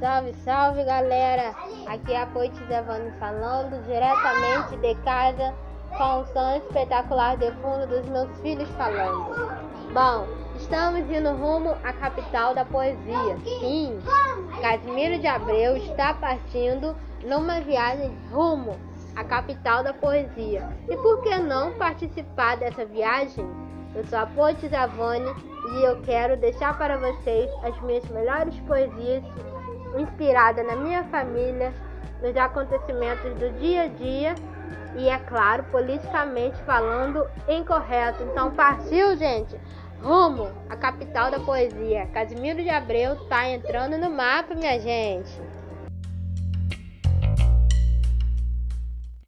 Salve, 0.00 0.32
salve 0.44 0.84
galera! 0.84 1.52
Aqui 1.88 2.12
é 2.12 2.22
a 2.22 2.26
Poetisa 2.26 2.82
Vani 2.82 3.10
falando 3.18 3.82
diretamente 3.84 4.76
de 4.76 4.94
casa 5.02 5.52
com 5.96 6.20
o 6.20 6.26
som 6.26 6.56
espetacular 6.56 7.36
de 7.36 7.50
fundo 7.56 7.84
dos 7.88 8.06
meus 8.06 8.30
filhos 8.40 8.68
falando. 8.76 9.34
Bom, 9.92 10.28
estamos 10.54 11.00
indo 11.10 11.32
rumo 11.32 11.76
à 11.82 11.92
capital 11.92 12.54
da 12.54 12.64
poesia. 12.64 13.38
Sim, 13.42 13.98
Casimiro 14.62 15.18
de 15.18 15.26
Abreu 15.26 15.76
está 15.76 16.14
partindo 16.14 16.94
numa 17.24 17.60
viagem 17.60 18.16
rumo 18.30 18.78
à 19.16 19.24
capital 19.24 19.82
da 19.82 19.92
poesia. 19.92 20.68
E 20.88 20.96
por 20.98 21.22
que 21.22 21.36
não 21.38 21.72
participar 21.72 22.56
dessa 22.56 22.84
viagem? 22.84 23.44
Eu 23.96 24.06
sou 24.06 24.20
a 24.20 24.26
Poetisa 24.26 24.86
Vani 24.86 25.34
e 25.72 25.84
eu 25.84 26.00
quero 26.02 26.36
deixar 26.36 26.78
para 26.78 26.98
vocês 26.98 27.50
as 27.64 27.80
minhas 27.82 28.08
melhores 28.10 28.54
poesias 28.60 29.24
inspirada 29.96 30.62
na 30.62 30.76
minha 30.76 31.04
família, 31.04 31.72
nos 32.22 32.36
acontecimentos 32.36 33.32
do 33.34 33.50
dia 33.58 33.82
a 33.82 33.86
dia 33.88 34.34
e, 34.96 35.08
é 35.08 35.18
claro, 35.18 35.64
politicamente 35.64 36.56
falando, 36.62 37.26
incorreto. 37.48 38.22
Então, 38.24 38.50
partiu, 38.50 39.16
gente! 39.16 39.56
Rumo 40.02 40.48
à 40.70 40.76
capital 40.76 41.30
da 41.30 41.40
poesia. 41.40 42.06
Casimiro 42.06 42.62
de 42.62 42.68
Abreu 42.68 43.14
está 43.14 43.48
entrando 43.48 43.98
no 43.98 44.10
mapa, 44.10 44.54
minha 44.54 44.78
gente. 44.78 45.30